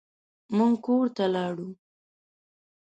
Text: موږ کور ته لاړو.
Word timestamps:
موږ 0.55 0.73
کور 0.85 1.05
ته 1.15 1.25
لاړو. 1.33 1.69